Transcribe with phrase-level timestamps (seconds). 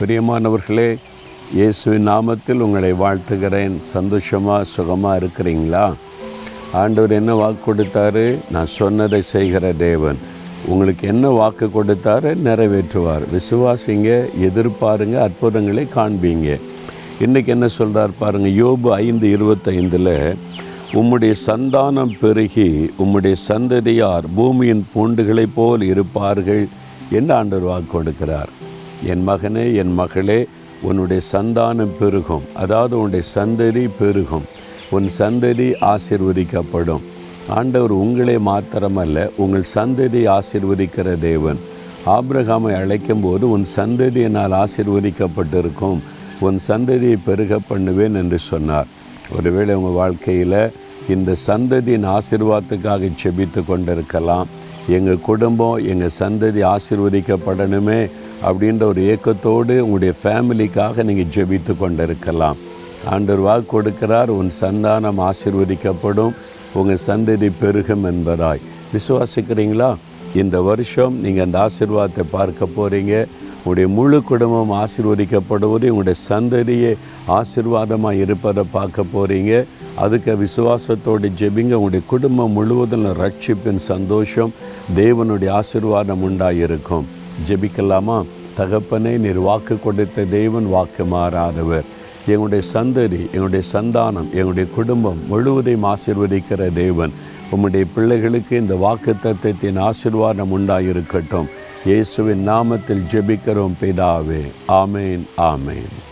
[0.00, 0.98] பிரியமானவர்களே
[1.54, 3.78] இயேசுவின் நாமத்தில் உங்களை வாழ்த்துகிறேன்.
[3.78, 5.94] சந்தோஷமாக சுகமாக இருக்கிறீங்களா?
[6.72, 8.38] ஆண்டவர் என்ன வாக்கு கொடுத்தாரு?
[8.50, 10.18] நான் சொன்னதை செய்கிற தேவன்.
[10.66, 12.34] உங்களுக்கு என்ன வாக்கு கொடுத்தாரு?
[12.44, 13.24] நிறைவேற்றுவார்.
[13.34, 16.58] விசுவாசிங்க எதிர்பாருங்க அற்புதங்களை காண்பீங்க.
[17.20, 20.36] இன்றைக்கி என்ன சொல்கிறார் பாருங்கள் யோபு ஐந்து இருபத்தைந்தில்
[20.92, 26.68] உம்முடைய சந்தானம் பெருகி உம்முடைய சந்ததியார் பூமியின் பூண்டுகளைப் போல் இருப்பார்கள்
[27.10, 28.52] என்று ஆண்டவர் வாக்கு கொடுக்கிறார்.
[29.06, 30.46] என் மகனே என் மகளே
[30.82, 32.42] உன்னுடைய சந்தானம் பெருகும்.
[32.54, 34.42] அதாவது உன்னுடைய சந்ததி பெருகும்.
[34.90, 37.00] உன் சந்ததி ஆசிர்வதிக்கப்படும்.
[37.48, 41.56] ஆண்டவர் உங்களை மாத்திரமல்ல உங்கள் சந்ததி ஆசிர்வதிக்கிற தேவன்.
[42.06, 45.98] ஆப்ரஹாமை அழைக்கும் போது உன் சந்ததி என்னால் ஆசிர்வதிக்கப்பட்டிருக்கும்.
[46.40, 48.86] உன் சந்ததியை பெருக பண்ணுவேன் என்று சொன்னார்.
[49.38, 50.72] ஒருவேளை உங்கள் வாழ்க்கையில்
[51.08, 54.46] இந்த சந்ததியின் ஆசிர்வாதத்துக்காக செபித்து கொண்டிருக்கலாம்.
[54.88, 58.10] எங்கள் குடும்பம் எங்கள் சந்ததி ஆசிர்வதிக்கப்படணுமே.
[58.46, 62.58] அப்படின்ற ஒரு ஏக்கத்தோடு உங்களுடைய ஃபேமிலிக்காக நீங்கள் ஜெபித்து கொண்டிருக்கலாம்.
[63.14, 66.36] ஆண்டவர் வாக்கு கொடுக்கிறார் உன் சந்தானம் ஆசிர்வதிக்கப்படும்
[66.74, 68.64] உங்கள் சந்ததி பெருகும் என்பதாய்.
[68.94, 69.90] விசுவாசிக்கிறீங்களா?
[70.34, 73.26] இந்த வருஷம் நீங்கள் அந்த ஆசிர்வாதத்தை பார்க்க போகிறீங்க
[73.58, 76.92] உங்களுடைய முழு குடும்பம் ஆசிர்வதிக்கப்படுவது உங்களுடைய சந்ததியே
[77.38, 79.64] ஆசீர்வாதமாக இருப்பதை பார்க்க போகிறீங்க
[80.04, 81.74] அதுக்கு விசுவாசத்தோடு ஜெபிங்க.
[81.80, 84.52] உங்களுடைய குடும்பம் முழுவதும் ரட்சிப்பின் சந்தோஷம்
[84.96, 87.06] தேவனுடைய ஆசீர்வாதம் உண்டாயிருக்கும்.
[87.46, 88.24] ஜெபிக்கலாமா?
[88.54, 91.84] தகப்பனை நீர் வாக்கு கொடுத்த தெய்வன் வாக்கு மாறாதவர்.
[92.26, 97.12] எங்களுடைய சந்ததி எங்களுடைய சந்தானம் எங்களுடைய குடும்பம் முழுவதையும் ஆசிர்வதிக்கிற தேவன்.
[97.52, 101.48] உம்முடைய பிள்ளைகளுக்கு இந்த வாக்கு தத்துவத்தின் ஆசிர்வாதம் உண்டாயிருக்கட்டும்.
[101.84, 104.42] இயேசுவின் நாமத்தில் ஜெபிக்கிறோம் பிதாவே.
[104.68, 106.07] ஆமேன் ஆமேன்.